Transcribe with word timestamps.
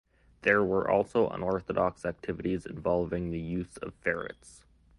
There 0.41 0.63
were 0.63 0.89
also 0.89 1.29
unorthodox 1.29 2.05
activities 2.05 2.65
involving 2.65 3.29
the 3.29 3.37
use 3.39 3.77
of 3.77 3.93
ferrets. 3.93 4.65